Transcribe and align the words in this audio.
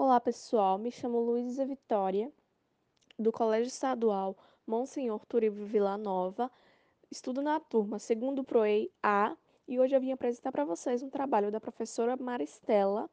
Olá, 0.00 0.20
pessoal. 0.20 0.78
Me 0.78 0.92
chamo 0.92 1.18
Luísa 1.18 1.66
Vitória, 1.66 2.32
do 3.18 3.32
Colégio 3.32 3.66
Estadual 3.66 4.36
Monsenhor 4.64 5.26
Turibio 5.26 5.66
Villanova. 5.66 6.48
Estudo 7.10 7.42
na 7.42 7.58
turma 7.58 7.98
segundo 7.98 8.44
PROEI 8.44 8.92
A 9.02 9.36
e 9.66 9.80
hoje 9.80 9.96
eu 9.96 10.00
vim 10.00 10.12
apresentar 10.12 10.52
para 10.52 10.64
vocês 10.64 11.02
um 11.02 11.10
trabalho 11.10 11.50
da 11.50 11.58
professora 11.58 12.16
Maristela 12.16 13.10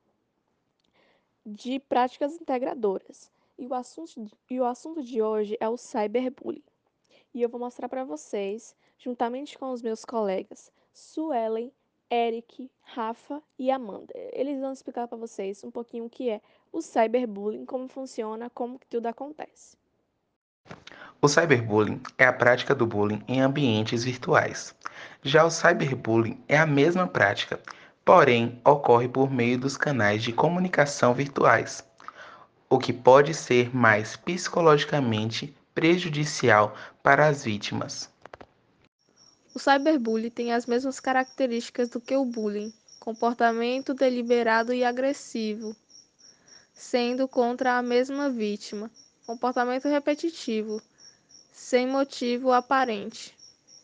de 1.44 1.80
práticas 1.80 2.36
integradoras. 2.36 3.32
E 3.58 3.66
o 3.66 3.74
assunto, 3.74 4.38
e 4.48 4.60
o 4.60 4.66
assunto 4.66 5.02
de 5.02 5.24
hoje 5.24 5.58
é 5.60 5.68
o 5.68 5.78
cyberbullying. 5.78 6.62
E 7.34 7.42
eu 7.42 7.50
vou 7.50 7.60
mostrar 7.60 7.90
para 7.90 8.04
vocês, 8.04 8.76
juntamente 9.00 9.58
com 9.58 9.72
os 9.72 9.82
meus 9.82 10.06
colegas 10.06 10.72
Suelen, 10.94 11.74
Eric, 12.10 12.70
Rafa 12.82 13.42
e 13.58 13.72
Amanda. 13.72 14.14
Eles 14.34 14.60
vão 14.60 14.72
explicar 14.72 15.08
para 15.08 15.18
vocês 15.18 15.64
um 15.64 15.72
pouquinho 15.72 16.06
o 16.06 16.10
que 16.10 16.30
é 16.30 16.42
o 16.72 16.82
cyberbullying, 16.82 17.66
como 17.66 17.88
funciona, 17.88 18.50
como 18.50 18.80
que 18.80 18.88
tudo 18.88 19.08
acontece. 19.08 19.78
O 21.22 21.28
cyberbullying 21.28 22.02
é 22.18 22.26
a 22.26 22.34
prática 22.34 22.76
do 22.76 22.86
bullying 22.86 23.24
em 23.28 23.42
ambientes 23.42 24.04
virtuais. 24.04 24.76
Já 25.24 25.46
o 25.46 25.50
cyberbullying 25.50 26.44
é 26.48 26.58
a 26.58 26.66
mesma 26.66 27.08
prática, 27.08 27.60
porém 28.04 28.62
ocorre 28.64 29.08
por 29.08 29.32
meio 29.32 29.58
dos 29.58 29.76
canais 29.76 30.24
de 30.24 30.32
comunicação 30.32 31.14
virtuais, 31.14 31.84
o 32.70 32.78
que 32.78 32.94
pode 32.94 33.34
ser 33.34 33.76
mais 33.76 34.16
psicologicamente 34.16 35.56
prejudicial 35.74 36.76
para 37.02 37.28
as 37.28 37.44
vítimas. 37.44 38.15
O 39.56 39.60
cyberbullying 39.60 40.32
tem 40.32 40.52
as 40.52 40.66
mesmas 40.66 41.00
características 41.00 41.88
do 41.88 42.02
que 42.02 42.14
o 42.14 42.26
bullying: 42.26 42.74
comportamento 43.00 43.94
deliberado 43.94 44.74
e 44.74 44.84
agressivo, 44.84 45.74
sendo 46.74 47.26
contra 47.26 47.78
a 47.78 47.82
mesma 47.82 48.30
vítima, 48.30 48.92
comportamento 49.26 49.88
repetitivo, 49.88 50.82
sem 51.54 51.88
motivo 51.88 52.52
aparente. 52.52 53.34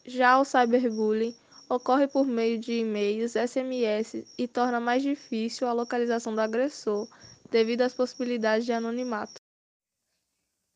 Já 0.04 0.38
o 0.42 0.44
cyberbullying 0.44 1.34
ocorre 1.70 2.06
por 2.06 2.28
meio 2.28 2.60
de 2.60 2.74
e-mails, 2.74 3.38
SMS 3.38 4.28
e 4.38 4.50
torna 4.50 4.82
mais 4.82 5.02
difícil 5.02 5.70
a 5.70 5.72
localização 5.72 6.36
do 6.36 6.42
agressor, 6.42 7.08
devido 7.50 7.84
às 7.84 7.94
possibilidades 7.94 8.66
de 8.66 8.74
anonimato. 8.74 9.36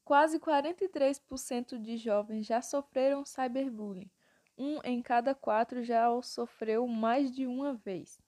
Quase 0.05 0.39
43% 0.39 1.77
de 1.77 1.97
jovens 1.97 2.45
já 2.45 2.61
sofreram 2.61 3.25
cyberbullying 3.25 4.09
um 4.57 4.79
em 4.83 5.01
cada 5.01 5.35
quatro 5.35 5.83
já 5.83 6.09
o 6.11 6.21
sofreu 6.21 6.87
mais 6.87 7.33
de 7.33 7.45
uma 7.45 7.73
vez. 7.73 8.19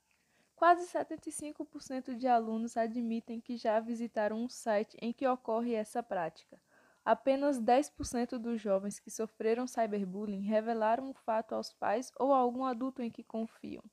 Quase 0.55 0.87
75% 0.87 2.15
de 2.15 2.27
alunos 2.27 2.75
admitem 2.75 3.39
que 3.39 3.57
já 3.57 3.79
visitaram 3.79 4.43
um 4.43 4.49
site 4.49 4.97
em 4.99 5.13
que 5.13 5.27
ocorre 5.27 5.75
essa 5.75 6.01
prática. 6.01 6.59
Apenas 7.05 7.61
10% 7.61 8.37
dos 8.37 8.59
jovens 8.59 8.99
que 8.99 9.09
sofreram 9.09 9.67
cyberbullying 9.67 10.41
revelaram 10.41 11.09
o 11.09 11.13
fato 11.13 11.55
aos 11.55 11.71
pais 11.71 12.11
ou 12.17 12.33
a 12.33 12.37
algum 12.37 12.65
adulto 12.65 13.01
em 13.01 13.09
que 13.09 13.23
confiam. 13.23 13.83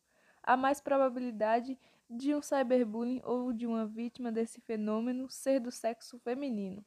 Há 0.42 0.56
mais 0.56 0.80
probabilidade 0.80 1.78
de 2.10 2.34
um 2.34 2.42
cyberbullying 2.42 3.20
ou 3.24 3.52
de 3.52 3.66
uma 3.66 3.86
vítima 3.86 4.32
desse 4.32 4.60
fenômeno 4.60 5.28
ser 5.30 5.60
do 5.60 5.70
sexo 5.70 6.19
feminino. 6.19 6.84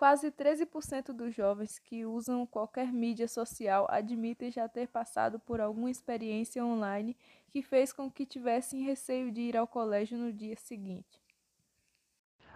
Quase 0.00 0.30
13% 0.30 1.12
dos 1.12 1.34
jovens 1.34 1.78
que 1.78 2.06
usam 2.06 2.46
qualquer 2.46 2.90
mídia 2.90 3.28
social 3.28 3.86
admitem 3.90 4.50
já 4.50 4.66
ter 4.66 4.88
passado 4.88 5.38
por 5.38 5.60
alguma 5.60 5.90
experiência 5.90 6.64
online 6.64 7.14
que 7.50 7.60
fez 7.60 7.92
com 7.92 8.10
que 8.10 8.24
tivessem 8.24 8.82
receio 8.82 9.30
de 9.30 9.42
ir 9.42 9.58
ao 9.58 9.66
colégio 9.66 10.16
no 10.16 10.32
dia 10.32 10.56
seguinte. 10.56 11.20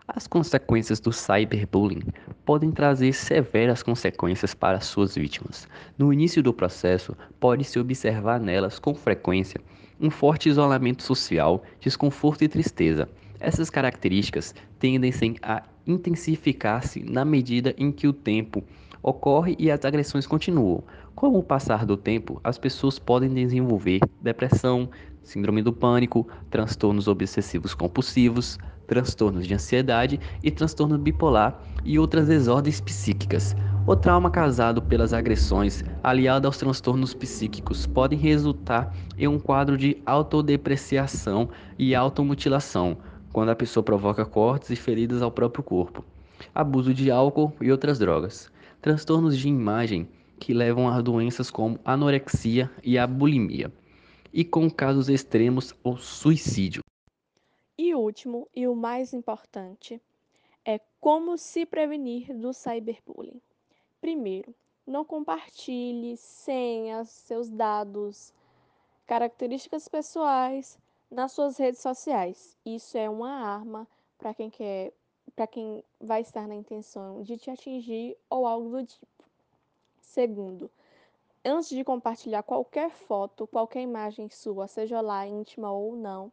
As 0.08 0.26
consequências 0.26 1.00
do 1.00 1.12
cyberbullying 1.12 2.06
podem 2.46 2.72
trazer 2.72 3.12
severas 3.12 3.82
consequências 3.82 4.54
para 4.54 4.80
suas 4.80 5.14
vítimas. 5.14 5.68
No 5.98 6.14
início 6.14 6.42
do 6.42 6.54
processo, 6.54 7.14
pode-se 7.38 7.78
observar 7.78 8.40
nelas 8.40 8.78
com 8.78 8.94
frequência 8.94 9.60
um 10.00 10.10
forte 10.10 10.48
isolamento 10.48 11.02
social, 11.02 11.62
desconforto 11.78 12.42
e 12.42 12.48
tristeza. 12.48 13.06
Essas 13.38 13.68
características 13.68 14.54
tendem 14.78 15.12
a 15.42 15.62
intensificar-se 15.86 17.02
na 17.02 17.24
medida 17.24 17.74
em 17.76 17.90
que 17.92 18.06
o 18.06 18.12
tempo 18.12 18.62
ocorre 19.02 19.54
e 19.58 19.70
as 19.70 19.84
agressões 19.84 20.26
continuam. 20.26 20.82
Com 21.14 21.38
o 21.38 21.42
passar 21.42 21.84
do 21.84 21.96
tempo, 21.96 22.40
as 22.42 22.58
pessoas 22.58 22.98
podem 22.98 23.28
desenvolver 23.28 24.00
depressão, 24.20 24.88
síndrome 25.22 25.62
do 25.62 25.72
pânico, 25.72 26.26
transtornos 26.50 27.06
obsessivos 27.06 27.74
compulsivos, 27.74 28.58
transtornos 28.86 29.46
de 29.46 29.54
ansiedade 29.54 30.20
e 30.42 30.50
transtorno 30.50 30.98
bipolar 30.98 31.60
e 31.84 31.98
outras 31.98 32.28
desordens 32.28 32.80
psíquicas. 32.80 33.54
O 33.86 33.94
trauma 33.94 34.30
causado 34.30 34.80
pelas 34.80 35.12
agressões, 35.12 35.84
aliado 36.02 36.46
aos 36.46 36.56
transtornos 36.56 37.12
psíquicos, 37.12 37.86
podem 37.86 38.18
resultar 38.18 38.94
em 39.18 39.28
um 39.28 39.38
quadro 39.38 39.76
de 39.76 39.98
autodepreciação 40.06 41.50
e 41.78 41.94
automutilação 41.94 42.96
quando 43.34 43.48
a 43.48 43.56
pessoa 43.56 43.82
provoca 43.82 44.24
cortes 44.24 44.70
e 44.70 44.76
feridas 44.76 45.20
ao 45.20 45.28
próprio 45.28 45.64
corpo, 45.64 46.04
abuso 46.54 46.94
de 46.94 47.10
álcool 47.10 47.52
e 47.60 47.72
outras 47.72 47.98
drogas, 47.98 48.48
transtornos 48.80 49.36
de 49.36 49.48
imagem 49.48 50.08
que 50.38 50.54
levam 50.54 50.88
a 50.88 51.00
doenças 51.00 51.50
como 51.50 51.80
anorexia 51.84 52.70
e 52.80 52.96
a 52.96 53.08
bulimia, 53.08 53.72
e 54.32 54.44
com 54.44 54.70
casos 54.70 55.08
extremos 55.08 55.74
o 55.82 55.96
suicídio. 55.96 56.80
E 57.76 57.92
último, 57.92 58.48
e 58.54 58.68
o 58.68 58.76
mais 58.76 59.12
importante, 59.12 60.00
é 60.64 60.80
como 61.00 61.36
se 61.36 61.66
prevenir 61.66 62.32
do 62.38 62.52
cyberbullying. 62.52 63.40
Primeiro, 64.00 64.54
não 64.86 65.04
compartilhe 65.04 66.16
senhas, 66.16 67.08
seus 67.08 67.50
dados, 67.50 68.32
características 69.04 69.88
pessoais 69.88 70.78
nas 71.14 71.32
suas 71.32 71.56
redes 71.56 71.80
sociais. 71.80 72.56
Isso 72.66 72.98
é 72.98 73.08
uma 73.08 73.30
arma 73.30 73.86
para 74.18 74.34
quem 74.34 74.50
quer, 74.50 74.92
para 75.34 75.46
quem 75.46 75.84
vai 76.00 76.20
estar 76.20 76.48
na 76.48 76.54
intenção 76.54 77.22
de 77.22 77.36
te 77.36 77.50
atingir 77.50 78.16
ou 78.28 78.46
algo 78.46 78.70
do 78.70 78.84
tipo. 78.84 79.06
Segundo, 80.00 80.70
antes 81.44 81.68
de 81.68 81.84
compartilhar 81.84 82.42
qualquer 82.42 82.90
foto, 82.90 83.46
qualquer 83.46 83.80
imagem 83.80 84.28
sua, 84.28 84.66
seja 84.66 85.00
lá 85.00 85.26
íntima 85.26 85.70
ou 85.70 85.94
não, 85.94 86.32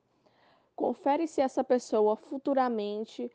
confere 0.76 1.28
se 1.28 1.42
essa 1.42 1.64
pessoa 1.64 2.16
futuramente 2.16 3.32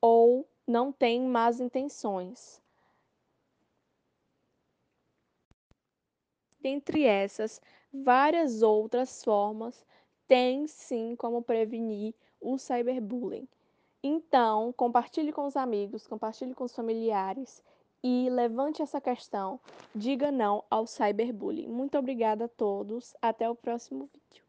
ou 0.00 0.46
não 0.66 0.92
tem 0.92 1.22
más 1.22 1.60
intenções. 1.60 2.60
Dentre 6.60 7.04
essas, 7.04 7.60
várias 7.90 8.62
outras 8.62 9.24
formas 9.24 9.84
tem 10.30 10.68
sim 10.68 11.16
como 11.16 11.42
prevenir 11.42 12.14
o 12.40 12.56
cyberbullying. 12.56 13.48
Então, 14.00 14.72
compartilhe 14.74 15.32
com 15.32 15.44
os 15.44 15.56
amigos, 15.56 16.06
compartilhe 16.06 16.54
com 16.54 16.62
os 16.62 16.72
familiares 16.72 17.64
e 18.00 18.30
levante 18.30 18.80
essa 18.80 19.00
questão. 19.00 19.58
Diga 19.92 20.30
não 20.30 20.62
ao 20.70 20.86
cyberbullying. 20.86 21.66
Muito 21.66 21.98
obrigada 21.98 22.44
a 22.44 22.48
todos. 22.48 23.12
Até 23.20 23.50
o 23.50 23.56
próximo 23.56 24.08
vídeo. 24.14 24.44